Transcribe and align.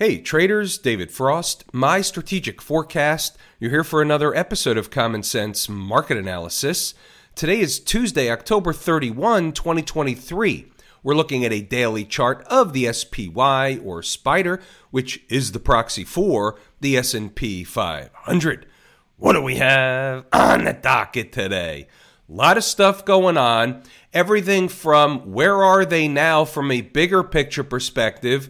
Hey 0.00 0.18
traders, 0.18 0.78
David 0.78 1.10
Frost, 1.10 1.64
my 1.72 2.02
strategic 2.02 2.62
forecast. 2.62 3.36
You're 3.58 3.72
here 3.72 3.82
for 3.82 4.00
another 4.00 4.32
episode 4.32 4.78
of 4.78 4.92
Common 4.92 5.24
Sense 5.24 5.68
Market 5.68 6.16
Analysis. 6.16 6.94
Today 7.34 7.58
is 7.58 7.80
Tuesday, 7.80 8.30
October 8.30 8.72
31, 8.72 9.50
2023. 9.50 10.70
We're 11.02 11.16
looking 11.16 11.44
at 11.44 11.52
a 11.52 11.62
daily 11.62 12.04
chart 12.04 12.46
of 12.46 12.74
the 12.74 12.92
SPY 12.92 13.80
or 13.84 14.04
Spider, 14.04 14.60
which 14.92 15.24
is 15.28 15.50
the 15.50 15.58
proxy 15.58 16.04
for 16.04 16.56
the 16.80 16.96
S&P 16.96 17.64
500. 17.64 18.66
What 19.16 19.32
do 19.32 19.42
we 19.42 19.56
have 19.56 20.26
on 20.32 20.62
the 20.62 20.74
docket 20.74 21.32
today? 21.32 21.88
A 22.28 22.32
lot 22.32 22.56
of 22.56 22.62
stuff 22.62 23.04
going 23.04 23.36
on. 23.36 23.82
Everything 24.14 24.68
from 24.68 25.32
where 25.32 25.56
are 25.56 25.84
they 25.84 26.06
now 26.06 26.44
from 26.44 26.70
a 26.70 26.82
bigger 26.82 27.24
picture 27.24 27.64
perspective 27.64 28.48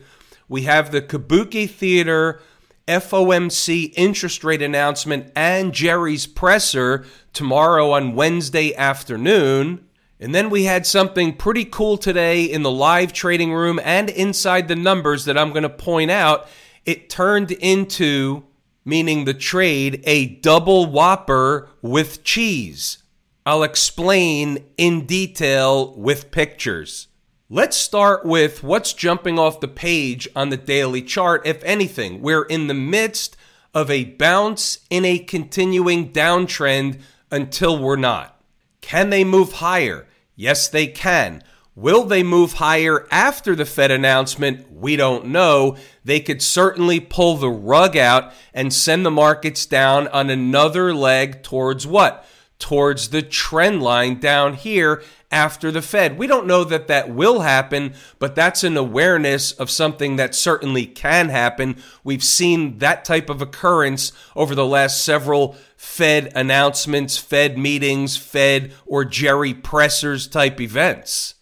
we 0.48 0.62
have 0.62 0.90
the 0.90 1.02
Kabuki 1.02 1.68
Theater 1.68 2.40
FOMC 2.88 3.92
interest 3.96 4.42
rate 4.42 4.62
announcement 4.62 5.30
and 5.36 5.74
Jerry's 5.74 6.26
presser 6.26 7.04
tomorrow 7.34 7.92
on 7.92 8.14
Wednesday 8.14 8.74
afternoon. 8.74 9.84
And 10.18 10.34
then 10.34 10.50
we 10.50 10.64
had 10.64 10.86
something 10.86 11.36
pretty 11.36 11.66
cool 11.66 11.98
today 11.98 12.44
in 12.44 12.62
the 12.62 12.70
live 12.70 13.12
trading 13.12 13.52
room 13.52 13.78
and 13.84 14.08
inside 14.10 14.66
the 14.66 14.74
numbers 14.74 15.26
that 15.26 15.38
I'm 15.38 15.50
going 15.50 15.62
to 15.62 15.68
point 15.68 16.10
out. 16.10 16.48
It 16.86 17.10
turned 17.10 17.52
into, 17.52 18.44
meaning 18.84 19.26
the 19.26 19.34
trade, 19.34 20.02
a 20.04 20.26
double 20.26 20.86
whopper 20.86 21.68
with 21.82 22.24
cheese. 22.24 23.02
I'll 23.44 23.62
explain 23.62 24.64
in 24.78 25.06
detail 25.06 25.94
with 25.94 26.30
pictures. 26.30 27.08
Let's 27.50 27.78
start 27.78 28.26
with 28.26 28.62
what's 28.62 28.92
jumping 28.92 29.38
off 29.38 29.60
the 29.60 29.68
page 29.68 30.28
on 30.36 30.50
the 30.50 30.58
daily 30.58 31.00
chart. 31.00 31.46
If 31.46 31.64
anything, 31.64 32.20
we're 32.20 32.42
in 32.42 32.66
the 32.66 32.74
midst 32.74 33.38
of 33.72 33.90
a 33.90 34.04
bounce 34.04 34.80
in 34.90 35.06
a 35.06 35.18
continuing 35.18 36.12
downtrend 36.12 37.00
until 37.30 37.78
we're 37.78 37.96
not. 37.96 38.38
Can 38.82 39.08
they 39.08 39.24
move 39.24 39.54
higher? 39.54 40.06
Yes, 40.36 40.68
they 40.68 40.88
can. 40.88 41.42
Will 41.74 42.04
they 42.04 42.22
move 42.22 42.52
higher 42.52 43.08
after 43.10 43.56
the 43.56 43.64
Fed 43.64 43.90
announcement? 43.90 44.70
We 44.70 44.96
don't 44.96 45.28
know. 45.28 45.78
They 46.04 46.20
could 46.20 46.42
certainly 46.42 47.00
pull 47.00 47.38
the 47.38 47.48
rug 47.48 47.96
out 47.96 48.34
and 48.52 48.74
send 48.74 49.06
the 49.06 49.10
markets 49.10 49.64
down 49.64 50.06
on 50.08 50.28
another 50.28 50.92
leg 50.92 51.42
towards 51.42 51.86
what? 51.86 52.26
Towards 52.58 53.08
the 53.08 53.22
trend 53.22 53.82
line 53.82 54.20
down 54.20 54.52
here 54.52 55.02
after 55.30 55.70
the 55.70 55.82
Fed. 55.82 56.16
We 56.16 56.26
don't 56.26 56.46
know 56.46 56.64
that 56.64 56.88
that 56.88 57.10
will 57.10 57.40
happen, 57.40 57.94
but 58.18 58.34
that's 58.34 58.64
an 58.64 58.76
awareness 58.76 59.52
of 59.52 59.70
something 59.70 60.16
that 60.16 60.34
certainly 60.34 60.86
can 60.86 61.28
happen. 61.28 61.76
We've 62.02 62.24
seen 62.24 62.78
that 62.78 63.04
type 63.04 63.28
of 63.28 63.42
occurrence 63.42 64.12
over 64.34 64.54
the 64.54 64.66
last 64.66 65.04
several 65.04 65.56
Fed 65.76 66.32
announcements, 66.34 67.18
Fed 67.18 67.58
meetings, 67.58 68.16
Fed 68.16 68.72
or 68.86 69.04
Jerry 69.04 69.54
Pressers 69.54 70.26
type 70.26 70.60
events. 70.60 71.34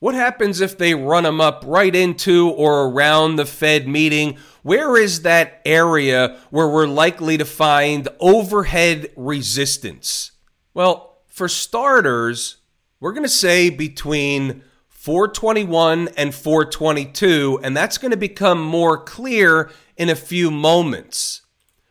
What 0.00 0.14
happens 0.14 0.60
if 0.60 0.76
they 0.76 0.94
run 0.94 1.24
them 1.24 1.40
up 1.40 1.64
right 1.66 1.94
into 1.94 2.50
or 2.50 2.88
around 2.88 3.36
the 3.36 3.46
Fed 3.46 3.88
meeting? 3.88 4.36
Where 4.62 4.96
is 4.96 5.22
that 5.22 5.62
area 5.64 6.38
where 6.50 6.68
we're 6.68 6.86
likely 6.86 7.38
to 7.38 7.44
find 7.44 8.08
overhead 8.20 9.10
resistance? 9.16 10.32
Well, 10.74 11.22
for 11.26 11.48
starters, 11.48 12.56
we're 13.04 13.12
going 13.12 13.22
to 13.22 13.28
say 13.28 13.68
between 13.68 14.62
421 14.88 16.08
and 16.16 16.34
422, 16.34 17.60
and 17.62 17.76
that's 17.76 17.98
going 17.98 18.12
to 18.12 18.16
become 18.16 18.62
more 18.62 18.96
clear 18.96 19.70
in 19.98 20.08
a 20.08 20.16
few 20.16 20.50
moments. 20.50 21.42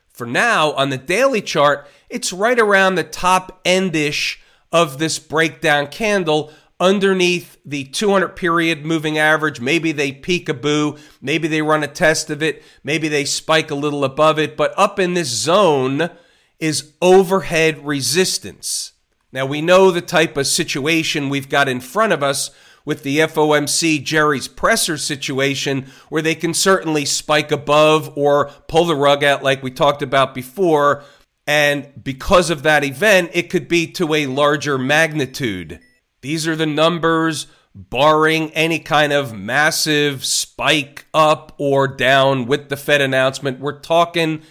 For 0.10 0.26
now, 0.26 0.72
on 0.72 0.90
the 0.90 0.98
daily 0.98 1.44
chart, 1.44 1.88
it's 2.10 2.34
right 2.34 2.58
around 2.58 2.96
the 2.96 3.04
top 3.04 3.64
endish 3.64 4.38
of 4.72 4.98
this 4.98 5.20
breakdown 5.20 5.86
candle 5.86 6.52
underneath 6.80 7.60
the 7.64 7.84
200 7.84 8.30
period 8.30 8.84
moving 8.84 9.20
average. 9.20 9.62
Maybe 9.62 9.92
they 9.92 10.14
peak 10.14 10.50
a 10.50 10.54
boo, 10.56 10.98
maybe 11.22 11.48
they 11.48 11.62
run 11.62 11.84
a 11.84 11.88
test 11.88 12.32
of 12.32 12.42
it, 12.42 12.64
maybe 12.84 13.08
they 13.08 13.26
spike 13.26 13.70
a 13.70 13.76
little 13.76 14.04
above 14.04 14.40
it, 14.40 14.58
but 14.58 14.74
up 14.76 14.98
in 14.98 15.14
this 15.14 15.30
zone 15.30 16.10
is 16.58 16.94
overhead 17.04 17.86
resistance. 17.86 18.93
Now, 19.34 19.48
we 19.48 19.62
know 19.62 19.90
the 19.90 20.02
type 20.02 20.38
of 20.38 20.46
situation 20.46 21.28
we've 21.28 21.50
got 21.50 21.68
in 21.68 21.82
front 21.82 22.14
of 22.14 22.22
us 22.22 22.52
with 22.86 23.02
the 23.02 23.18
FOMC 23.18 24.04
Jerry's 24.04 24.48
presser 24.48 24.96
situation, 24.96 25.88
where 26.10 26.22
they 26.22 26.36
can 26.36 26.54
certainly 26.54 27.04
spike 27.04 27.52
above 27.52 28.16
or 28.16 28.52
pull 28.68 28.86
the 28.86 28.96
rug 28.96 29.24
out, 29.24 29.42
like 29.42 29.64
we 29.64 29.72
talked 29.72 30.04
about 30.04 30.36
before. 30.36 31.04
And 31.48 31.92
because 32.02 32.52
of 32.52 32.62
that 32.64 32.84
event, 32.84 33.32
it 33.34 33.50
could 33.50 33.68
be 33.68 33.88
to 33.94 34.14
a 34.14 34.28
larger 34.28 34.78
magnitude. 34.78 35.80
These 36.22 36.48
are 36.48 36.56
the 36.56 36.68
numbers, 36.68 37.48
barring 37.74 38.52
any 38.52 38.78
kind 38.78 39.12
of 39.12 39.34
massive 39.34 40.24
spike 40.24 41.08
up 41.12 41.56
or 41.58 41.88
down 41.88 42.46
with 42.46 42.70
the 42.70 42.78
Fed 42.78 43.02
announcement. 43.02 43.60
We're 43.60 43.80
talking 43.80 44.44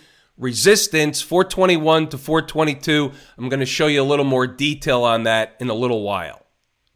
resistance 0.42 1.22
421 1.22 2.08
to 2.08 2.18
422. 2.18 3.12
I'm 3.38 3.48
going 3.48 3.60
to 3.60 3.66
show 3.66 3.86
you 3.86 4.02
a 4.02 4.04
little 4.04 4.24
more 4.24 4.46
detail 4.46 5.04
on 5.04 5.22
that 5.22 5.56
in 5.60 5.70
a 5.70 5.74
little 5.74 6.02
while. 6.02 6.44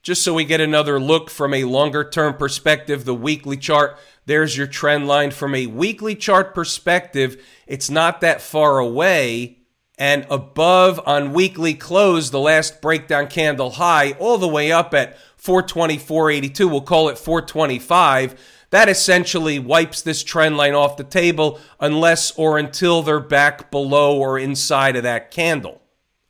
Just 0.03 0.23
so 0.23 0.35
we 0.35 0.45
get 0.45 0.61
another 0.61 1.01
look 1.01 1.31
from 1.31 1.55
a 1.55 1.65
longer 1.65 2.09
term 2.09 2.35
perspective, 2.35 3.05
the 3.05 3.15
weekly 3.15 3.57
chart, 3.57 3.99
there's 4.27 4.57
your 4.57 4.67
trend 4.67 5.07
line. 5.07 5.31
From 5.31 5.55
a 5.55 5.67
weekly 5.67 6.17
chart 6.17 6.55
perspective, 6.55 7.43
it's 7.67 7.89
not 7.89 8.21
that 8.21 8.41
far 8.41 8.79
away. 8.79 9.59
And 9.99 10.27
above 10.29 11.01
on 11.07 11.33
weekly 11.33 11.75
close, 11.75 12.31
the 12.31 12.41
last 12.41 12.83
breakdown 12.83 13.29
candle 13.29 13.71
high, 13.71 14.13
all 14.13 14.39
the 14.39 14.49
way 14.49 14.71
up 14.71 14.93
at 14.93 15.17
424.82, 15.41 16.71
we'll 16.71 16.83
call 16.83 17.09
it 17.09 17.17
425 17.17 18.56
that 18.71 18.89
essentially 18.89 19.59
wipes 19.59 20.03
this 20.03 20.23
trend 20.23 20.57
line 20.57 20.75
off 20.75 20.97
the 20.97 21.05
table 21.05 21.61
unless 21.81 22.33
or 22.33 22.59
until 22.59 23.03
they're 23.03 23.21
back 23.21 23.71
below 23.71 24.19
or 24.19 24.39
inside 24.39 24.97
of 24.97 25.03
that 25.05 25.31
candle. 25.31 25.83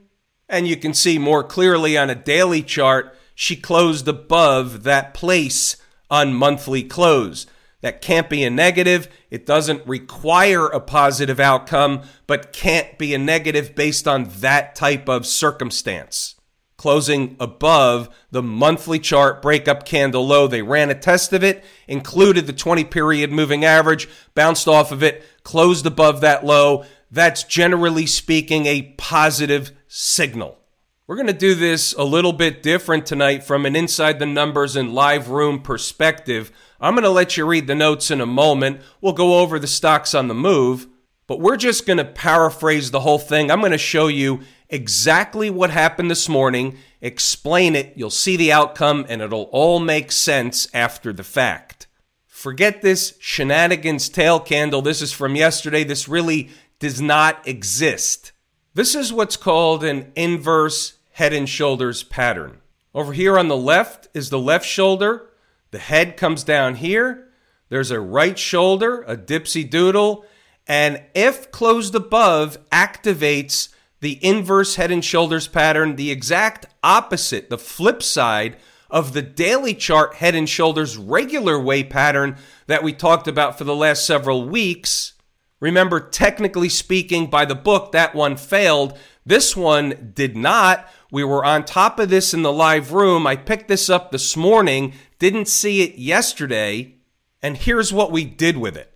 And 0.50 0.68
you 0.68 0.76
can 0.76 0.92
see 0.92 1.18
more 1.18 1.42
clearly 1.42 1.96
on 1.96 2.10
a 2.10 2.14
daily 2.14 2.62
chart, 2.62 3.16
she 3.34 3.56
closed 3.56 4.06
above 4.06 4.82
that 4.82 5.14
place 5.14 5.78
on 6.10 6.34
monthly 6.34 6.82
close. 6.82 7.46
That 7.80 8.02
can't 8.02 8.28
be 8.28 8.44
a 8.44 8.50
negative. 8.50 9.08
It 9.30 9.46
doesn't 9.46 9.86
require 9.86 10.66
a 10.66 10.78
positive 10.78 11.40
outcome, 11.40 12.02
but 12.26 12.52
can't 12.52 12.98
be 12.98 13.14
a 13.14 13.18
negative 13.18 13.74
based 13.74 14.06
on 14.06 14.24
that 14.40 14.74
type 14.74 15.08
of 15.08 15.24
circumstance 15.24 16.35
closing 16.76 17.36
above 17.40 18.08
the 18.30 18.42
monthly 18.42 18.98
chart 18.98 19.40
breakup 19.40 19.84
candle 19.84 20.26
low. 20.26 20.46
They 20.46 20.62
ran 20.62 20.90
a 20.90 20.94
test 20.94 21.32
of 21.32 21.42
it, 21.42 21.64
included 21.88 22.46
the 22.46 22.52
20 22.52 22.84
period 22.84 23.32
moving 23.32 23.64
average, 23.64 24.08
bounced 24.34 24.68
off 24.68 24.92
of 24.92 25.02
it, 25.02 25.24
closed 25.42 25.86
above 25.86 26.20
that 26.20 26.44
low. 26.44 26.84
That's 27.10 27.44
generally 27.44 28.06
speaking 28.06 28.66
a 28.66 28.94
positive 28.98 29.72
signal. 29.88 30.58
We're 31.06 31.16
going 31.16 31.28
to 31.28 31.32
do 31.32 31.54
this 31.54 31.92
a 31.92 32.02
little 32.02 32.32
bit 32.32 32.64
different 32.64 33.06
tonight 33.06 33.44
from 33.44 33.64
an 33.64 33.76
inside 33.76 34.18
the 34.18 34.26
numbers 34.26 34.74
and 34.74 34.92
live 34.92 35.28
room 35.28 35.60
perspective. 35.60 36.50
I'm 36.80 36.94
going 36.94 37.04
to 37.04 37.10
let 37.10 37.36
you 37.36 37.46
read 37.46 37.68
the 37.68 37.76
notes 37.76 38.10
in 38.10 38.20
a 38.20 38.26
moment. 38.26 38.80
We'll 39.00 39.12
go 39.12 39.38
over 39.38 39.58
the 39.58 39.68
stocks 39.68 40.14
on 40.14 40.26
the 40.26 40.34
move. 40.34 40.88
But 41.28 41.40
we're 41.40 41.56
just 41.56 41.86
going 41.86 41.98
to 41.98 42.04
paraphrase 42.04 42.90
the 42.90 43.00
whole 43.00 43.18
thing. 43.18 43.50
I'm 43.50 43.60
going 43.60 43.72
to 43.72 43.78
show 43.78 44.06
you 44.06 44.40
exactly 44.68 45.50
what 45.50 45.70
happened 45.70 46.10
this 46.10 46.28
morning, 46.28 46.78
explain 47.00 47.74
it, 47.74 47.92
you'll 47.96 48.10
see 48.10 48.36
the 48.36 48.52
outcome, 48.52 49.06
and 49.08 49.22
it'll 49.22 49.48
all 49.52 49.78
make 49.80 50.10
sense 50.12 50.68
after 50.74 51.12
the 51.12 51.24
fact. 51.24 51.86
Forget 52.26 52.82
this 52.82 53.16
shenanigans 53.18 54.08
tail 54.08 54.38
candle. 54.38 54.82
This 54.82 55.02
is 55.02 55.12
from 55.12 55.36
yesterday. 55.36 55.84
This 55.84 56.08
really 56.08 56.50
does 56.78 57.00
not 57.00 57.46
exist. 57.48 58.32
This 58.74 58.94
is 58.94 59.12
what's 59.12 59.36
called 59.36 59.82
an 59.82 60.12
inverse 60.14 60.98
head 61.12 61.32
and 61.32 61.48
shoulders 61.48 62.02
pattern. 62.02 62.60
Over 62.94 63.14
here 63.14 63.38
on 63.38 63.48
the 63.48 63.56
left 63.56 64.08
is 64.12 64.30
the 64.30 64.38
left 64.38 64.66
shoulder. 64.66 65.30
The 65.70 65.78
head 65.78 66.16
comes 66.16 66.44
down 66.44 66.76
here. 66.76 67.28
There's 67.68 67.90
a 67.90 68.00
right 68.00 68.38
shoulder, 68.38 69.02
a 69.06 69.16
dipsy 69.16 69.68
doodle, 69.68 70.24
and 70.66 71.02
if 71.14 71.50
closed 71.50 71.94
above 71.94 72.58
activates 72.70 73.70
the 74.06 74.24
inverse 74.24 74.76
head 74.76 74.92
and 74.92 75.04
shoulders 75.04 75.48
pattern, 75.48 75.96
the 75.96 76.12
exact 76.12 76.64
opposite, 76.84 77.50
the 77.50 77.58
flip 77.58 78.00
side 78.00 78.56
of 78.88 79.14
the 79.14 79.20
daily 79.20 79.74
chart 79.74 80.14
head 80.14 80.32
and 80.32 80.48
shoulders 80.48 80.96
regular 80.96 81.58
way 81.58 81.82
pattern 81.82 82.36
that 82.68 82.84
we 82.84 82.92
talked 82.92 83.26
about 83.26 83.58
for 83.58 83.64
the 83.64 83.74
last 83.74 84.06
several 84.06 84.48
weeks. 84.48 85.14
Remember, 85.58 85.98
technically 85.98 86.68
speaking, 86.68 87.26
by 87.26 87.44
the 87.44 87.56
book, 87.56 87.90
that 87.90 88.14
one 88.14 88.36
failed. 88.36 88.96
This 89.24 89.56
one 89.56 90.12
did 90.14 90.36
not. 90.36 90.88
We 91.10 91.24
were 91.24 91.44
on 91.44 91.64
top 91.64 91.98
of 91.98 92.08
this 92.08 92.32
in 92.32 92.42
the 92.42 92.52
live 92.52 92.92
room. 92.92 93.26
I 93.26 93.34
picked 93.34 93.66
this 93.66 93.90
up 93.90 94.12
this 94.12 94.36
morning, 94.36 94.92
didn't 95.18 95.48
see 95.48 95.82
it 95.82 95.98
yesterday, 95.98 96.94
and 97.42 97.56
here's 97.56 97.92
what 97.92 98.12
we 98.12 98.24
did 98.24 98.56
with 98.56 98.76
it. 98.76 98.95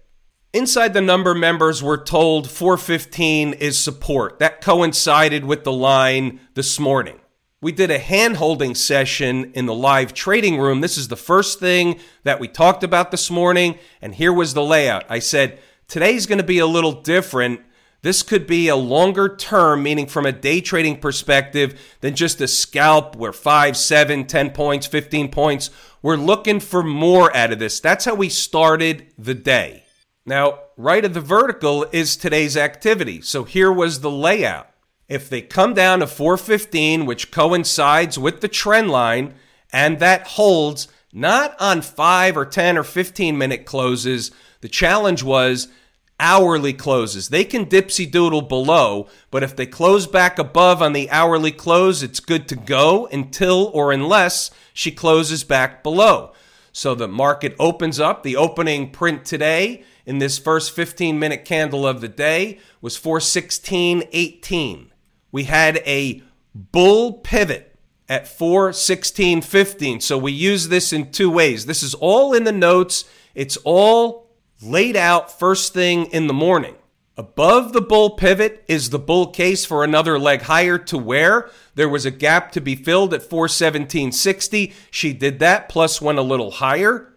Inside 0.52 0.94
the 0.94 1.00
number 1.00 1.32
members 1.32 1.80
were 1.80 1.96
told 1.96 2.50
415 2.50 3.52
is 3.52 3.78
support. 3.78 4.40
That 4.40 4.60
coincided 4.60 5.44
with 5.44 5.62
the 5.62 5.72
line 5.72 6.40
this 6.54 6.80
morning. 6.80 7.20
We 7.62 7.70
did 7.70 7.92
a 7.92 8.00
hand 8.00 8.38
holding 8.38 8.74
session 8.74 9.52
in 9.52 9.66
the 9.66 9.74
live 9.74 10.12
trading 10.12 10.58
room. 10.58 10.80
This 10.80 10.98
is 10.98 11.06
the 11.06 11.14
first 11.14 11.60
thing 11.60 12.00
that 12.24 12.40
we 12.40 12.48
talked 12.48 12.82
about 12.82 13.12
this 13.12 13.30
morning. 13.30 13.78
And 14.02 14.12
here 14.12 14.32
was 14.32 14.52
the 14.52 14.64
layout. 14.64 15.04
I 15.08 15.20
said, 15.20 15.60
today's 15.86 16.26
going 16.26 16.38
to 16.38 16.44
be 16.44 16.58
a 16.58 16.66
little 16.66 17.00
different. 17.00 17.60
This 18.02 18.24
could 18.24 18.48
be 18.48 18.66
a 18.66 18.74
longer 18.74 19.28
term, 19.36 19.84
meaning 19.84 20.08
from 20.08 20.26
a 20.26 20.32
day 20.32 20.60
trading 20.60 20.98
perspective, 20.98 21.80
than 22.00 22.16
just 22.16 22.40
a 22.40 22.48
scalp 22.48 23.14
where 23.14 23.32
five, 23.32 23.76
seven, 23.76 24.26
10 24.26 24.50
points, 24.50 24.88
15 24.88 25.30
points. 25.30 25.70
We're 26.02 26.16
looking 26.16 26.58
for 26.58 26.82
more 26.82 27.36
out 27.36 27.52
of 27.52 27.60
this. 27.60 27.78
That's 27.78 28.04
how 28.04 28.16
we 28.16 28.30
started 28.30 29.12
the 29.16 29.34
day. 29.34 29.84
Now, 30.30 30.60
right 30.76 31.04
of 31.04 31.12
the 31.12 31.20
vertical 31.20 31.86
is 31.90 32.16
today's 32.16 32.56
activity. 32.56 33.20
So 33.20 33.42
here 33.42 33.72
was 33.72 33.98
the 33.98 34.12
layout. 34.12 34.70
If 35.08 35.28
they 35.28 35.42
come 35.42 35.74
down 35.74 35.98
to 35.98 36.06
415, 36.06 37.04
which 37.04 37.32
coincides 37.32 38.16
with 38.16 38.40
the 38.40 38.46
trend 38.46 38.92
line, 38.92 39.34
and 39.72 39.98
that 39.98 40.28
holds 40.28 40.86
not 41.12 41.56
on 41.60 41.82
5 41.82 42.36
or 42.36 42.46
10 42.46 42.78
or 42.78 42.84
15 42.84 43.36
minute 43.36 43.66
closes, 43.66 44.30
the 44.60 44.68
challenge 44.68 45.24
was 45.24 45.66
hourly 46.20 46.74
closes. 46.74 47.30
They 47.30 47.42
can 47.44 47.66
dipsy 47.66 48.08
doodle 48.08 48.42
below, 48.42 49.08
but 49.32 49.42
if 49.42 49.56
they 49.56 49.66
close 49.66 50.06
back 50.06 50.38
above 50.38 50.80
on 50.80 50.92
the 50.92 51.10
hourly 51.10 51.50
close, 51.50 52.04
it's 52.04 52.20
good 52.20 52.46
to 52.46 52.54
go 52.54 53.06
until 53.06 53.72
or 53.74 53.90
unless 53.90 54.52
she 54.72 54.92
closes 54.92 55.42
back 55.42 55.82
below. 55.82 56.34
So 56.70 56.94
the 56.94 57.08
market 57.08 57.56
opens 57.58 57.98
up. 57.98 58.22
The 58.22 58.36
opening 58.36 58.90
print 58.92 59.24
today 59.24 59.82
in 60.06 60.18
this 60.18 60.38
first 60.38 60.72
15 60.72 61.18
minute 61.18 61.44
candle 61.44 61.86
of 61.86 62.00
the 62.00 62.08
day 62.08 62.58
was 62.80 62.98
416.18. 62.98 64.90
We 65.32 65.44
had 65.44 65.78
a 65.78 66.22
bull 66.54 67.14
pivot 67.14 67.78
at 68.08 68.24
416.15. 68.24 70.02
So 70.02 70.18
we 70.18 70.32
use 70.32 70.68
this 70.68 70.92
in 70.92 71.12
two 71.12 71.30
ways. 71.30 71.66
This 71.66 71.82
is 71.82 71.94
all 71.94 72.34
in 72.34 72.44
the 72.44 72.52
notes. 72.52 73.04
It's 73.34 73.56
all 73.58 74.30
laid 74.60 74.96
out 74.96 75.38
first 75.38 75.72
thing 75.72 76.06
in 76.06 76.26
the 76.26 76.34
morning. 76.34 76.74
Above 77.16 77.72
the 77.72 77.82
bull 77.82 78.10
pivot 78.10 78.64
is 78.66 78.90
the 78.90 78.98
bull 78.98 79.26
case 79.26 79.64
for 79.64 79.84
another 79.84 80.18
leg 80.18 80.42
higher 80.42 80.78
to 80.78 80.96
where 80.96 81.50
there 81.74 81.88
was 81.88 82.06
a 82.06 82.10
gap 82.10 82.50
to 82.52 82.60
be 82.60 82.74
filled 82.74 83.12
at 83.12 83.20
417.60. 83.20 84.72
She 84.90 85.12
did 85.12 85.38
that 85.38 85.68
plus 85.68 86.00
went 86.00 86.18
a 86.18 86.22
little 86.22 86.50
higher. 86.50 87.09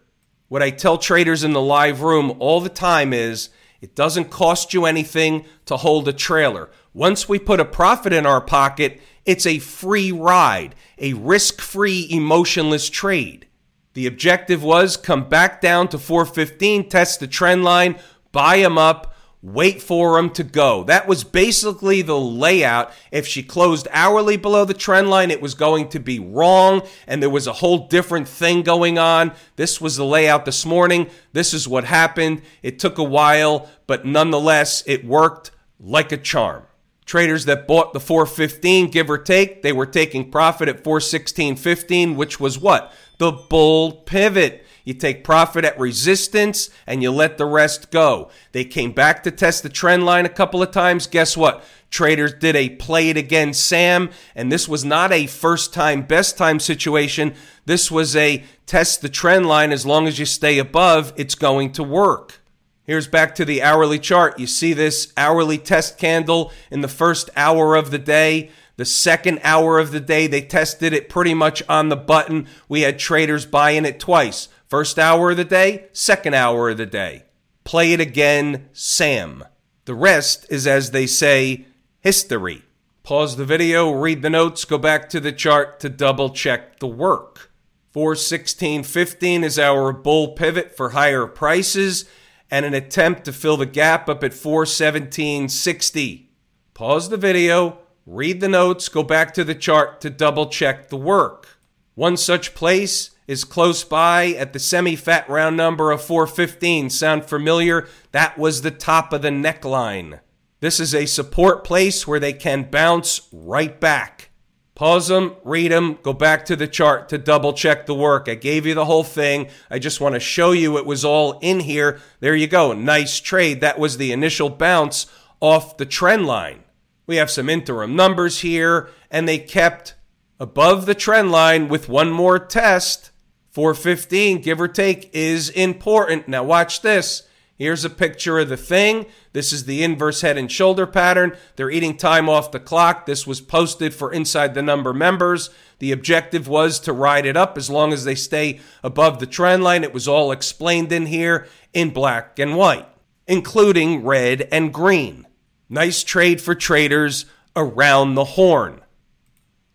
What 0.54 0.62
I 0.62 0.70
tell 0.70 0.98
traders 0.98 1.42
in 1.42 1.52
the 1.52 1.60
live 1.60 2.00
room 2.00 2.36
all 2.38 2.60
the 2.60 2.68
time 2.68 3.12
is 3.12 3.48
it 3.80 3.96
doesn't 3.96 4.30
cost 4.30 4.72
you 4.72 4.84
anything 4.84 5.46
to 5.66 5.76
hold 5.76 6.06
a 6.06 6.12
trailer. 6.12 6.70
Once 6.92 7.28
we 7.28 7.40
put 7.40 7.58
a 7.58 7.64
profit 7.64 8.12
in 8.12 8.24
our 8.24 8.40
pocket, 8.40 9.00
it's 9.24 9.46
a 9.46 9.58
free 9.58 10.12
ride, 10.12 10.76
a 10.96 11.14
risk 11.14 11.60
free, 11.60 12.06
emotionless 12.08 12.88
trade. 12.88 13.48
The 13.94 14.06
objective 14.06 14.62
was 14.62 14.96
come 14.96 15.28
back 15.28 15.60
down 15.60 15.88
to 15.88 15.98
415, 15.98 16.88
test 16.88 17.18
the 17.18 17.26
trend 17.26 17.64
line, 17.64 17.98
buy 18.30 18.58
them 18.58 18.78
up, 18.78 19.12
wait 19.44 19.82
for 19.82 20.16
them 20.16 20.30
to 20.30 20.42
go. 20.42 20.84
That 20.84 21.06
was 21.06 21.22
basically 21.22 22.00
the 22.00 22.18
layout. 22.18 22.90
If 23.12 23.26
she 23.26 23.42
closed 23.42 23.86
hourly 23.90 24.38
below 24.38 24.64
the 24.64 24.72
trend 24.72 25.10
line, 25.10 25.30
it 25.30 25.42
was 25.42 25.52
going 25.54 25.90
to 25.90 26.00
be 26.00 26.18
wrong, 26.18 26.80
and 27.06 27.22
there 27.22 27.28
was 27.28 27.46
a 27.46 27.52
whole 27.52 27.86
different 27.86 28.26
thing 28.26 28.62
going 28.62 28.98
on. 28.98 29.32
This 29.56 29.82
was 29.82 29.96
the 29.96 30.04
layout 30.04 30.46
this 30.46 30.64
morning. 30.64 31.10
This 31.34 31.52
is 31.52 31.68
what 31.68 31.84
happened. 31.84 32.40
It 32.62 32.78
took 32.78 32.96
a 32.96 33.04
while, 33.04 33.68
but 33.86 34.06
nonetheless, 34.06 34.82
it 34.86 35.04
worked 35.04 35.50
like 35.78 36.10
a 36.10 36.16
charm. 36.16 36.62
Traders 37.04 37.44
that 37.44 37.68
bought 37.68 37.92
the 37.92 38.00
415, 38.00 38.90
give 38.90 39.10
or 39.10 39.18
take, 39.18 39.60
they 39.60 39.72
were 39.72 39.84
taking 39.84 40.30
profit 40.30 40.70
at 40.70 40.82
416.15, 40.82 42.16
which 42.16 42.40
was 42.40 42.58
what? 42.58 42.94
The 43.18 43.30
bull 43.30 43.92
pivot. 43.92 44.63
You 44.84 44.94
take 44.94 45.24
profit 45.24 45.64
at 45.64 45.78
resistance 45.78 46.68
and 46.86 47.02
you 47.02 47.10
let 47.10 47.38
the 47.38 47.46
rest 47.46 47.90
go. 47.90 48.30
They 48.52 48.64
came 48.64 48.92
back 48.92 49.22
to 49.22 49.30
test 49.30 49.62
the 49.62 49.70
trend 49.70 50.04
line 50.04 50.26
a 50.26 50.30
couple 50.30 50.62
of 50.62 50.70
times. 50.70 51.06
Guess 51.06 51.36
what? 51.36 51.64
Traders 51.90 52.34
did 52.34 52.54
a 52.56 52.70
play 52.70 53.08
it 53.08 53.16
again, 53.16 53.54
Sam, 53.54 54.10
and 54.34 54.50
this 54.50 54.68
was 54.68 54.84
not 54.84 55.12
a 55.12 55.26
first 55.26 55.72
time, 55.72 56.02
best 56.02 56.36
time 56.36 56.60
situation. 56.60 57.34
This 57.66 57.90
was 57.90 58.14
a 58.16 58.44
test 58.66 59.00
the 59.00 59.08
trend 59.08 59.46
line 59.46 59.72
as 59.72 59.86
long 59.86 60.06
as 60.06 60.18
you 60.18 60.26
stay 60.26 60.58
above, 60.58 61.12
it's 61.16 61.34
going 61.34 61.72
to 61.72 61.82
work. 61.82 62.40
Here's 62.82 63.08
back 63.08 63.34
to 63.36 63.44
the 63.44 63.62
hourly 63.62 63.98
chart. 63.98 64.38
You 64.38 64.46
see 64.46 64.74
this 64.74 65.12
hourly 65.16 65.56
test 65.56 65.96
candle 65.96 66.52
in 66.70 66.82
the 66.82 66.88
first 66.88 67.30
hour 67.34 67.76
of 67.76 67.90
the 67.90 67.98
day. 67.98 68.50
The 68.76 68.84
second 68.84 69.40
hour 69.42 69.78
of 69.78 69.92
the 69.92 70.00
day, 70.00 70.26
they 70.26 70.42
tested 70.42 70.92
it 70.92 71.08
pretty 71.08 71.32
much 71.32 71.62
on 71.68 71.88
the 71.88 71.96
button. 71.96 72.46
We 72.68 72.82
had 72.82 72.98
traders 72.98 73.46
buying 73.46 73.86
it 73.86 74.00
twice. 74.00 74.48
First 74.74 74.98
hour 74.98 75.30
of 75.30 75.36
the 75.36 75.44
day, 75.44 75.86
second 75.92 76.34
hour 76.34 76.70
of 76.70 76.78
the 76.78 76.84
day. 76.84 77.26
Play 77.62 77.92
it 77.92 78.00
again, 78.00 78.70
Sam. 78.72 79.44
The 79.84 79.94
rest 79.94 80.46
is, 80.50 80.66
as 80.66 80.90
they 80.90 81.06
say, 81.06 81.66
history. 82.00 82.64
Pause 83.04 83.36
the 83.36 83.44
video, 83.44 83.92
read 83.92 84.22
the 84.22 84.30
notes, 84.30 84.64
go 84.64 84.76
back 84.76 85.08
to 85.10 85.20
the 85.20 85.30
chart 85.30 85.78
to 85.78 85.88
double 85.88 86.30
check 86.30 86.80
the 86.80 86.88
work. 86.88 87.52
416.15 87.94 89.44
is 89.44 89.60
our 89.60 89.92
bull 89.92 90.32
pivot 90.32 90.76
for 90.76 90.90
higher 90.90 91.28
prices 91.28 92.06
and 92.50 92.66
an 92.66 92.74
attempt 92.74 93.24
to 93.26 93.32
fill 93.32 93.56
the 93.56 93.66
gap 93.66 94.08
up 94.08 94.24
at 94.24 94.32
417.60. 94.32 96.26
Pause 96.74 97.10
the 97.10 97.16
video, 97.16 97.78
read 98.06 98.40
the 98.40 98.48
notes, 98.48 98.88
go 98.88 99.04
back 99.04 99.32
to 99.34 99.44
the 99.44 99.54
chart 99.54 100.00
to 100.00 100.10
double 100.10 100.46
check 100.46 100.88
the 100.88 100.96
work. 100.96 101.53
One 101.94 102.16
such 102.16 102.54
place 102.54 103.10
is 103.26 103.44
close 103.44 103.84
by 103.84 104.28
at 104.28 104.52
the 104.52 104.58
semi 104.58 104.96
fat 104.96 105.28
round 105.28 105.56
number 105.56 105.92
of 105.92 106.02
415. 106.02 106.90
Sound 106.90 107.24
familiar? 107.24 107.88
That 108.12 108.36
was 108.36 108.62
the 108.62 108.70
top 108.70 109.12
of 109.12 109.22
the 109.22 109.28
neckline. 109.28 110.20
This 110.60 110.80
is 110.80 110.94
a 110.94 111.06
support 111.06 111.62
place 111.62 112.06
where 112.06 112.20
they 112.20 112.32
can 112.32 112.70
bounce 112.70 113.28
right 113.32 113.78
back. 113.78 114.30
Pause 114.74 115.08
them, 115.08 115.36
read 115.44 115.70
them, 115.70 115.98
go 116.02 116.12
back 116.12 116.44
to 116.46 116.56
the 116.56 116.66
chart 116.66 117.08
to 117.10 117.18
double 117.18 117.52
check 117.52 117.86
the 117.86 117.94
work. 117.94 118.28
I 118.28 118.34
gave 118.34 118.66
you 118.66 118.74
the 118.74 118.86
whole 118.86 119.04
thing. 119.04 119.48
I 119.70 119.78
just 119.78 120.00
want 120.00 120.14
to 120.14 120.20
show 120.20 120.50
you 120.50 120.76
it 120.78 120.86
was 120.86 121.04
all 121.04 121.38
in 121.40 121.60
here. 121.60 122.00
There 122.18 122.34
you 122.34 122.48
go. 122.48 122.72
Nice 122.72 123.20
trade. 123.20 123.60
That 123.60 123.78
was 123.78 123.98
the 123.98 124.10
initial 124.10 124.50
bounce 124.50 125.06
off 125.38 125.76
the 125.76 125.86
trend 125.86 126.26
line. 126.26 126.64
We 127.06 127.16
have 127.16 127.30
some 127.30 127.48
interim 127.48 127.94
numbers 127.94 128.40
here, 128.40 128.88
and 129.12 129.28
they 129.28 129.38
kept 129.38 129.94
above 130.40 130.86
the 130.86 130.94
trend 130.94 131.30
line 131.30 131.68
with 131.68 131.88
one 131.88 132.10
more 132.10 132.38
test 132.38 133.10
415, 133.50 134.40
give 134.40 134.60
or 134.60 134.66
take, 134.66 135.10
is 135.14 135.48
important. 135.50 136.26
Now, 136.26 136.42
watch 136.42 136.82
this. 136.82 137.22
Here's 137.56 137.84
a 137.84 137.90
picture 137.90 138.40
of 138.40 138.48
the 138.48 138.56
thing. 138.56 139.06
This 139.32 139.52
is 139.52 139.64
the 139.64 139.84
inverse 139.84 140.22
head 140.22 140.36
and 140.36 140.50
shoulder 140.50 140.88
pattern. 140.88 141.36
They're 141.54 141.70
eating 141.70 141.96
time 141.96 142.28
off 142.28 142.50
the 142.50 142.58
clock. 142.58 143.06
This 143.06 143.28
was 143.28 143.40
posted 143.40 143.94
for 143.94 144.12
Inside 144.12 144.54
the 144.54 144.62
Number 144.62 144.92
members. 144.92 145.50
The 145.78 145.92
objective 145.92 146.48
was 146.48 146.80
to 146.80 146.92
ride 146.92 147.26
it 147.26 147.36
up 147.36 147.56
as 147.56 147.70
long 147.70 147.92
as 147.92 148.02
they 148.04 148.16
stay 148.16 148.58
above 148.82 149.20
the 149.20 149.26
trend 149.26 149.62
line. 149.62 149.84
It 149.84 149.94
was 149.94 150.08
all 150.08 150.32
explained 150.32 150.90
in 150.90 151.06
here 151.06 151.46
in 151.72 151.90
black 151.90 152.40
and 152.40 152.56
white. 152.56 152.88
including 153.26 154.04
red 154.04 154.48
and 154.52 154.72
green. 154.72 155.26
Nice 155.68 156.04
trade 156.04 156.40
for 156.40 156.54
traders 156.54 157.26
around 157.56 158.14
the 158.14 158.24
horn. 158.24 158.80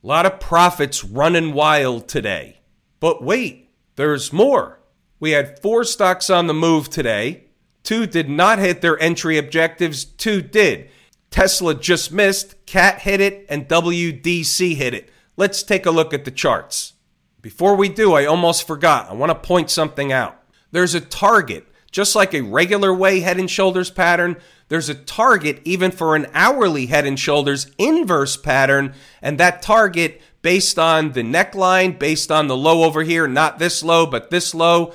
A 0.01 0.08
lot 0.08 0.25
of 0.25 0.39
profits 0.39 1.03
running 1.03 1.53
wild 1.53 2.08
today. 2.08 2.62
But 3.01 3.22
wait, 3.22 3.70
there's 3.98 4.32
more. 4.32 4.79
We 5.20 5.32
had 5.32 5.60
four 5.60 5.84
stocks 5.84 6.29
on 6.29 6.48
the 6.48 6.53
move 6.53 6.89
today. 6.89 7.48
Two 7.84 8.06
did 8.06 8.29
not 8.29 8.60
hit 8.60 8.79
their 8.79 8.98
entry 9.01 9.38
objectives, 9.38 10.06
two 10.06 10.41
did. 10.41 10.89
Tesla 11.32 11.75
just 11.75 12.13
missed, 12.13 12.65
CAT 12.65 13.00
hit 13.01 13.20
it, 13.20 13.46
and 13.50 13.68
WDC 13.68 14.75
hit 14.75 14.94
it. 14.94 15.10
Let's 15.36 15.63
take 15.63 15.86
a 15.86 15.91
look 15.91 16.13
at 16.13 16.24
the 16.24 16.32
charts. 16.32 16.94
Before 17.41 17.75
we 17.75 17.89
do, 17.89 18.13
I 18.13 18.25
almost 18.25 18.65
forgot. 18.65 19.10
I 19.10 19.13
want 19.13 19.32
to 19.32 19.48
point 19.48 19.70
something 19.70 20.13
out. 20.13 20.41
There's 20.72 20.96
a 20.96 21.01
target, 21.01 21.68
just 21.91 22.15
like 22.15 22.34
a 22.34 22.41
regular 22.41 22.94
way 22.94 23.20
head 23.20 23.38
and 23.38 23.50
shoulders 23.50 23.91
pattern, 23.91 24.38
there's 24.69 24.89
a 24.89 24.95
target 24.95 25.61
even 25.65 25.91
for 25.91 26.15
an 26.15 26.27
hourly 26.33 26.85
head 26.85 27.05
and 27.05 27.19
shoulders 27.19 27.69
inverse 27.77 28.38
pattern, 28.38 28.93
and 29.21 29.39
that 29.39 29.61
target 29.61 30.21
based 30.41 30.79
on 30.79 31.11
the 31.11 31.21
neckline, 31.21 31.99
based 31.99 32.31
on 32.31 32.47
the 32.47 32.55
low 32.55 32.83
over 32.83 33.03
here, 33.03 33.27
not 33.27 33.59
this 33.59 33.83
low, 33.83 34.05
but 34.05 34.29
this 34.29 34.55
low, 34.55 34.93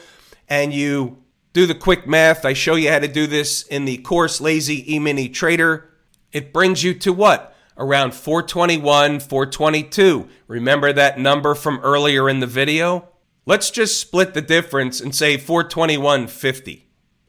and 0.49 0.73
you 0.73 1.19
do 1.53 1.67
the 1.67 1.75
quick 1.75 2.07
math. 2.07 2.45
I 2.45 2.53
show 2.53 2.77
you 2.77 2.91
how 2.91 2.99
to 2.99 3.09
do 3.09 3.27
this 3.27 3.63
in 3.63 3.85
the 3.85 3.99
course 3.99 4.41
Lazy 4.41 4.95
E-mini 4.95 5.29
Trader. 5.29 5.91
It 6.33 6.53
brings 6.53 6.83
you 6.83 6.95
to 6.95 7.13
what? 7.13 7.55
Around 7.77 8.15
421, 8.15 9.21
422. 9.21 10.29
Remember 10.47 10.93
that 10.93 11.19
number 11.19 11.55
from 11.55 11.81
earlier 11.81 12.29
in 12.29 12.41
the 12.41 12.47
video? 12.47 13.09
Let's 13.47 13.71
just 13.71 14.01
split 14.01 14.35
the 14.35 14.41
difference 14.41 15.01
and 15.01 15.15
say 15.15 15.37
421.50. 15.37 16.84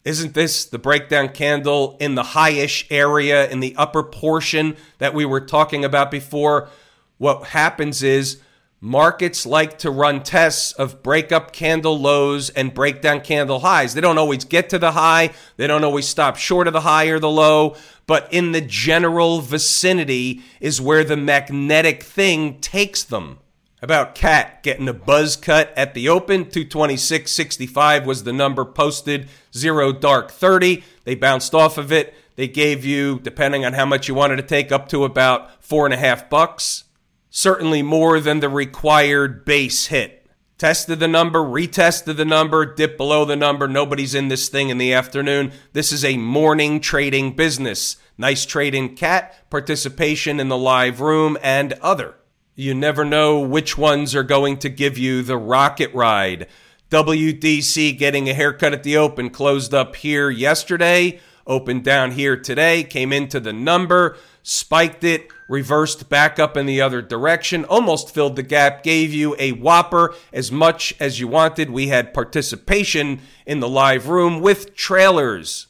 Isn't 0.05 0.35
this 0.35 0.65
the 0.65 0.79
breakdown 0.79 1.29
candle 1.29 1.97
in 2.00 2.15
the 2.15 2.24
highish 2.24 2.85
area 2.89 3.50
in 3.50 3.59
the 3.59 3.75
upper 3.75 4.03
portion 4.03 4.77
that 5.00 5.13
we 5.13 5.25
were 5.25 5.41
talking 5.41 5.83
about 5.83 6.12
before? 6.12 6.69
What 7.17 7.47
happens 7.47 8.03
is 8.03 8.39
Markets 8.81 9.47
like 9.47 9.79
to 9.79 9.89
run 9.89 10.21
tests 10.21 10.71
of 10.74 11.01
breakup 11.01 11.51
candle 11.51 12.00
lows 12.00 12.51
and 12.51 12.71
breakdown 12.71 13.19
candle 13.19 13.62
highs. 13.62 13.95
They 13.95 14.01
don't 14.01 14.19
always 14.19 14.45
get 14.45 14.69
to 14.69 14.77
the 14.77 14.91
high, 14.91 15.31
they 15.57 15.65
don't 15.65 15.83
always 15.83 16.07
stop 16.07 16.35
short 16.35 16.67
of 16.67 16.74
the 16.74 16.81
high 16.81 17.07
or 17.07 17.17
the 17.17 17.27
low, 17.27 17.75
but 18.05 18.31
in 18.31 18.51
the 18.51 18.62
general 18.62 19.41
vicinity 19.41 20.43
is 20.59 20.79
where 20.79 21.03
the 21.03 21.17
magnetic 21.17 22.03
thing 22.03 22.59
takes 22.59 23.03
them. 23.03 23.39
About 23.85 24.15
Cat 24.15 24.63
getting 24.63 24.89
a 24.89 24.93
buzz 24.93 25.35
cut 25.35 25.71
at 25.77 25.93
the 25.93 26.09
open, 26.09 26.45
226.65 26.45 28.03
was 28.03 28.23
the 28.23 28.33
number 28.33 28.65
posted, 28.65 29.29
zero 29.55 29.93
dark 29.93 30.31
30. 30.31 30.83
They 31.03 31.13
bounced 31.13 31.53
off 31.53 31.77
of 31.77 31.91
it. 31.91 32.15
They 32.35 32.47
gave 32.47 32.83
you, 32.83 33.19
depending 33.19 33.63
on 33.63 33.73
how 33.73 33.85
much 33.85 34.07
you 34.07 34.15
wanted 34.15 34.37
to 34.37 34.41
take, 34.41 34.71
up 34.71 34.89
to 34.89 35.03
about 35.03 35.63
four 35.63 35.85
and 35.85 35.93
a 35.93 35.97
half 35.97 36.31
bucks 36.31 36.85
certainly 37.29 37.83
more 37.83 38.19
than 38.19 38.39
the 38.39 38.49
required 38.49 39.45
base 39.45 39.85
hit. 39.85 40.25
Tested 40.57 40.99
the 40.99 41.07
number, 41.07 41.41
retested 41.41 42.17
the 42.17 42.25
number, 42.25 42.65
dipped 42.65 42.97
below 42.97 43.23
the 43.23 43.35
number. 43.35 43.67
Nobody's 43.67 44.15
in 44.15 44.29
this 44.29 44.49
thing 44.49 44.69
in 44.69 44.79
the 44.79 44.93
afternoon. 44.93 45.51
This 45.73 45.91
is 45.91 46.03
a 46.03 46.17
morning 46.17 46.79
trading 46.79 47.35
business. 47.35 47.97
Nice 48.17 48.47
trade 48.47 48.73
in 48.73 48.95
cat, 48.95 49.47
participation 49.51 50.39
in 50.39 50.49
the 50.49 50.57
live 50.57 51.01
room, 51.01 51.37
and 51.43 51.73
other. 51.83 52.15
You 52.55 52.74
never 52.74 53.05
know 53.05 53.39
which 53.39 53.77
ones 53.77 54.15
are 54.15 54.24
going 54.24 54.57
to 54.57 54.69
give 54.69 54.97
you 54.97 55.21
the 55.21 55.38
rocket 55.38 55.93
ride. 55.93 56.47
WDC 56.89 57.97
getting 57.97 58.29
a 58.29 58.33
haircut 58.33 58.74
at 58.74 58.83
the 58.83 58.97
open 58.97 59.29
closed 59.29 59.74
up 59.74 59.95
here 59.97 60.29
yesterday, 60.29 61.19
opened 61.45 61.83
down 61.83 62.12
here 62.12 62.38
today, 62.38 62.83
came 62.83 63.12
into 63.12 63.39
the 63.39 63.53
number 63.53 64.17
spiked 64.47 65.03
it, 65.03 65.27
reversed 65.50 66.07
back 66.07 66.38
up 66.38 66.55
in 66.55 66.67
the 66.67 66.79
other 66.79 67.01
direction, 67.01 67.65
almost 67.65 68.13
filled 68.13 68.35
the 68.35 68.43
gap, 68.43 68.83
gave 68.83 69.12
you 69.12 69.35
a 69.39 69.51
whopper 69.53 70.13
as 70.31 70.51
much 70.51 70.93
as 71.00 71.19
you 71.19 71.27
wanted. 71.27 71.71
We 71.71 71.88
had 71.88 72.13
participation 72.13 73.21
in 73.47 73.59
the 73.59 73.67
live 73.67 74.07
room 74.07 74.41
with 74.41 74.75
trailers. 74.75 75.65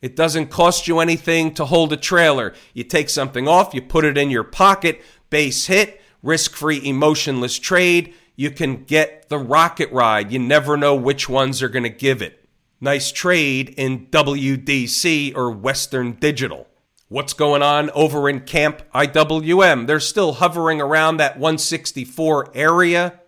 It 0.00 0.14
doesn't 0.14 0.46
cost 0.46 0.86
you 0.86 1.00
anything 1.00 1.54
to 1.54 1.64
hold 1.64 1.92
a 1.92 1.96
trailer. 1.96 2.54
You 2.72 2.84
take 2.84 3.10
something 3.10 3.48
off, 3.48 3.74
you 3.74 3.82
put 3.82 4.04
it 4.04 4.16
in 4.16 4.30
your 4.30 4.44
pocket, 4.44 5.02
base 5.28 5.66
hit, 5.66 5.99
risk 6.22 6.54
free, 6.54 6.80
emotionless 6.84 7.58
trade. 7.58 8.14
You 8.36 8.50
can 8.50 8.84
get 8.84 9.28
the 9.28 9.38
rocket 9.38 9.90
ride. 9.92 10.32
You 10.32 10.38
never 10.38 10.76
know 10.76 10.94
which 10.94 11.28
ones 11.28 11.62
are 11.62 11.68
going 11.68 11.82
to 11.82 11.88
give 11.88 12.22
it. 12.22 12.48
Nice 12.80 13.12
trade 13.12 13.74
in 13.76 14.06
WDC 14.06 15.36
or 15.36 15.50
Western 15.50 16.12
Digital. 16.12 16.66
What's 17.08 17.34
going 17.34 17.62
on 17.62 17.90
over 17.90 18.28
in 18.28 18.40
Camp 18.40 18.82
IWM? 18.94 19.86
They're 19.86 20.00
still 20.00 20.34
hovering 20.34 20.80
around 20.80 21.16
that 21.16 21.34
164 21.34 22.52
area, 22.54 23.19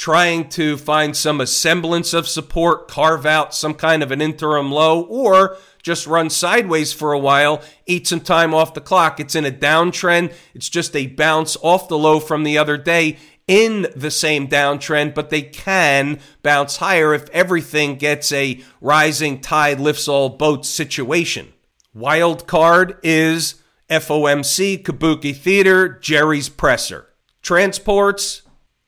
trying 0.00 0.48
to 0.48 0.78
find 0.78 1.14
some 1.14 1.44
semblance 1.44 2.14
of 2.14 2.26
support, 2.26 2.88
carve 2.88 3.26
out 3.26 3.54
some 3.54 3.74
kind 3.74 4.02
of 4.02 4.10
an 4.10 4.22
interim 4.22 4.72
low, 4.72 5.02
or 5.02 5.58
just 5.82 6.06
run 6.06 6.30
sideways 6.30 6.90
for 6.90 7.12
a 7.12 7.18
while, 7.18 7.60
eat 7.84 8.06
some 8.06 8.18
time 8.18 8.54
off 8.54 8.72
the 8.72 8.80
clock. 8.80 9.20
It's 9.20 9.34
in 9.34 9.44
a 9.44 9.50
downtrend. 9.50 10.32
It's 10.54 10.70
just 10.70 10.96
a 10.96 11.06
bounce 11.06 11.54
off 11.60 11.86
the 11.86 11.98
low 11.98 12.18
from 12.18 12.44
the 12.44 12.56
other 12.56 12.78
day 12.78 13.18
in 13.46 13.88
the 13.94 14.10
same 14.10 14.48
downtrend, 14.48 15.14
but 15.14 15.28
they 15.28 15.42
can 15.42 16.18
bounce 16.42 16.78
higher 16.78 17.12
if 17.12 17.28
everything 17.28 17.96
gets 17.96 18.32
a 18.32 18.62
rising 18.80 19.38
tide 19.38 19.80
lifts 19.80 20.08
all 20.08 20.30
boats 20.30 20.70
situation. 20.70 21.52
Wild 21.92 22.46
card 22.46 22.96
is 23.02 23.56
FOMC, 23.90 24.82
Kabuki 24.82 25.36
Theater, 25.36 25.90
Jerry's 25.90 26.48
Presser. 26.48 27.10
Transports, 27.42 28.40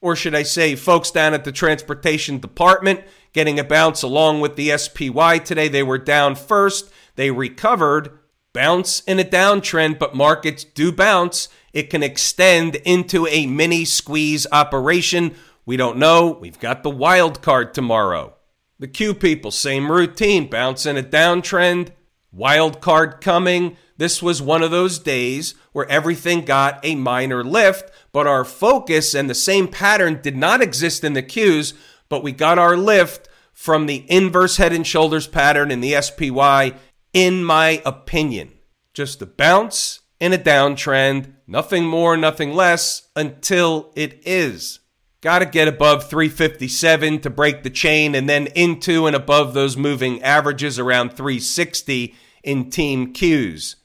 or 0.02 0.14
should 0.14 0.34
I 0.34 0.42
say, 0.42 0.74
folks 0.74 1.10
down 1.10 1.32
at 1.32 1.44
the 1.44 1.52
transportation 1.52 2.38
department 2.38 3.00
getting 3.32 3.58
a 3.58 3.64
bounce 3.64 4.02
along 4.02 4.40
with 4.40 4.56
the 4.56 4.76
SPY 4.76 5.38
today. 5.38 5.68
They 5.68 5.82
were 5.82 5.98
down 5.98 6.34
first, 6.34 6.90
they 7.16 7.30
recovered. 7.30 8.18
Bounce 8.52 9.00
in 9.04 9.18
a 9.18 9.24
downtrend, 9.24 9.98
but 9.98 10.14
markets 10.14 10.62
do 10.62 10.92
bounce. 10.92 11.48
It 11.72 11.88
can 11.88 12.02
extend 12.02 12.74
into 12.84 13.26
a 13.26 13.46
mini 13.46 13.86
squeeze 13.86 14.46
operation. 14.52 15.34
We 15.64 15.78
don't 15.78 15.96
know. 15.96 16.36
We've 16.38 16.58
got 16.58 16.82
the 16.82 16.90
wild 16.90 17.40
card 17.40 17.72
tomorrow. 17.72 18.34
The 18.78 18.88
Q 18.88 19.14
people, 19.14 19.52
same 19.52 19.90
routine, 19.90 20.50
bounce 20.50 20.84
in 20.84 20.98
a 20.98 21.02
downtrend, 21.02 21.92
Wild 22.34 22.80
card 22.80 23.20
coming. 23.20 23.76
This 23.98 24.22
was 24.22 24.40
one 24.40 24.62
of 24.62 24.70
those 24.70 24.98
days 24.98 25.54
where 25.72 25.86
everything 25.90 26.46
got 26.46 26.80
a 26.82 26.94
minor 26.94 27.44
lift, 27.44 27.91
but 28.12 28.26
our 28.26 28.44
focus 28.44 29.14
and 29.14 29.28
the 29.28 29.34
same 29.34 29.66
pattern 29.66 30.20
did 30.22 30.36
not 30.36 30.62
exist 30.62 31.02
in 31.02 31.14
the 31.14 31.22
Qs, 31.22 31.72
but 32.08 32.22
we 32.22 32.32
got 32.32 32.58
our 32.58 32.76
lift 32.76 33.28
from 33.52 33.86
the 33.86 34.04
inverse 34.08 34.58
head 34.58 34.72
and 34.72 34.86
shoulders 34.86 35.26
pattern 35.26 35.70
in 35.70 35.80
the 35.80 36.00
SPY, 36.00 36.74
in 37.12 37.44
my 37.44 37.82
opinion. 37.84 38.52
Just 38.94 39.22
a 39.22 39.26
bounce 39.26 40.00
in 40.20 40.32
a 40.32 40.38
downtrend, 40.38 41.32
nothing 41.46 41.86
more, 41.86 42.16
nothing 42.16 42.52
less, 42.52 43.08
until 43.16 43.92
it 43.96 44.20
is. 44.26 44.80
Got 45.20 45.38
to 45.38 45.46
get 45.46 45.68
above 45.68 46.08
357 46.08 47.20
to 47.20 47.30
break 47.30 47.62
the 47.62 47.70
chain 47.70 48.14
and 48.14 48.28
then 48.28 48.48
into 48.48 49.06
and 49.06 49.16
above 49.16 49.54
those 49.54 49.76
moving 49.76 50.22
averages 50.22 50.78
around 50.78 51.10
360 51.10 52.14
in 52.42 52.70
team 52.70 53.12
Qs. 53.12 53.76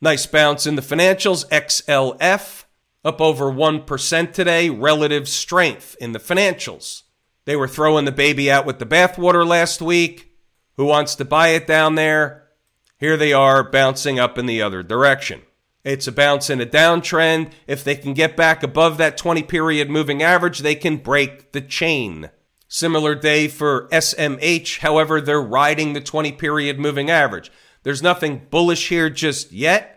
Nice 0.00 0.26
bounce 0.26 0.66
in 0.66 0.76
the 0.76 0.82
financials. 0.82 1.48
XLF 1.48 2.63
up 3.04 3.20
over 3.20 3.46
1% 3.46 4.32
today. 4.32 4.70
Relative 4.70 5.28
strength 5.28 5.96
in 6.00 6.12
the 6.12 6.18
financials. 6.18 7.02
They 7.44 7.56
were 7.56 7.68
throwing 7.68 8.04
the 8.04 8.12
baby 8.12 8.50
out 8.50 8.66
with 8.66 8.78
the 8.78 8.86
bathwater 8.86 9.46
last 9.46 9.82
week. 9.82 10.32
Who 10.76 10.86
wants 10.86 11.14
to 11.16 11.24
buy 11.24 11.48
it 11.48 11.66
down 11.66 11.94
there? 11.94 12.48
Here 12.98 13.16
they 13.16 13.32
are 13.32 13.68
bouncing 13.68 14.18
up 14.18 14.38
in 14.38 14.46
the 14.46 14.62
other 14.62 14.82
direction. 14.82 15.42
It's 15.84 16.06
a 16.06 16.12
bounce 16.12 16.48
in 16.48 16.60
a 16.62 16.66
downtrend. 16.66 17.52
If 17.66 17.84
they 17.84 17.96
can 17.96 18.14
get 18.14 18.36
back 18.36 18.62
above 18.62 18.96
that 18.96 19.18
20 19.18 19.42
period 19.42 19.90
moving 19.90 20.22
average, 20.22 20.60
they 20.60 20.74
can 20.74 20.96
break 20.96 21.52
the 21.52 21.60
chain. 21.60 22.30
Similar 22.66 23.14
day 23.14 23.48
for 23.48 23.88
SMH, 23.92 24.78
however, 24.78 25.20
they're 25.20 25.40
riding 25.40 25.92
the 25.92 26.00
20 26.00 26.32
period 26.32 26.78
moving 26.78 27.10
average. 27.10 27.52
There's 27.82 28.02
nothing 28.02 28.46
bullish 28.48 28.88
here 28.88 29.10
just 29.10 29.52
yet. 29.52 29.93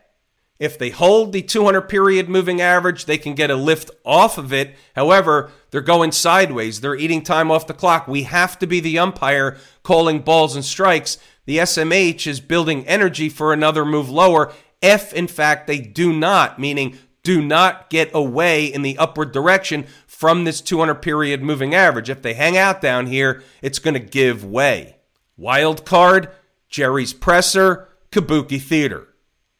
If 0.60 0.78
they 0.78 0.90
hold 0.90 1.34
the 1.34 1.44
200 1.44 1.82
period 1.82 2.30
moving 2.30 2.62
average, 2.62 3.06
they 3.06 3.18
can 3.18 3.36
get 3.36 3.52
a 3.52 3.56
lift 3.56 3.92
off 4.04 4.38
of 4.38 4.52
it. 4.52 4.76
However, 4.96 5.52
they're 5.70 5.82
going 5.82 6.12
sideways. 6.12 6.82
They're 6.82 6.96
eating 6.96 7.22
time 7.22 7.52
off 7.52 7.68
the 7.68 7.74
clock. 7.74 8.08
We 8.08 8.24
have 8.24 8.58
to 8.60 8.68
be 8.68 8.80
the 8.80 8.98
umpire 8.98 9.58
calling 9.84 10.20
balls 10.22 10.56
and 10.56 10.66
strikes. 10.66 11.20
The 11.46 11.58
SMH 11.60 12.26
is 12.26 12.40
building 12.40 12.88
energy 12.88 13.30
for 13.30 13.54
another 13.54 13.86
move 13.86 14.10
lower, 14.10 14.52
if 14.82 15.14
in 15.14 15.28
fact 15.28 15.68
they 15.68 15.80
do 15.80 16.12
not, 16.12 16.60
meaning 16.60 16.98
do 17.24 17.42
not 17.42 17.90
get 17.90 18.10
away 18.14 18.66
in 18.66 18.82
the 18.82 18.98
upward 18.98 19.32
direction 19.32 19.86
from 20.08 20.44
this 20.44 20.62
200 20.62 20.96
period 20.96 21.44
moving 21.44 21.76
average. 21.76 22.10
If 22.10 22.22
they 22.22 22.34
hang 22.34 22.58
out 22.58 22.82
down 22.82 23.08
here, 23.08 23.44
it's 23.62 23.80
going 23.80 23.94
to 23.94 24.00
give 24.00 24.44
way. 24.44 24.98
Wild 25.36 25.86
card, 25.86 26.30
Jerry's 26.70 27.14
presser, 27.14 27.90
Kabuki 28.12 28.62
Theater. 28.62 29.10